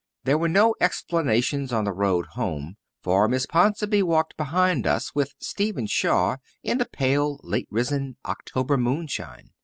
[0.23, 5.35] There were no explanations on the road home, for Miss Ponsonby walked behind us with
[5.39, 9.51] Stephen Shaw in the pale, late risen October moonshine.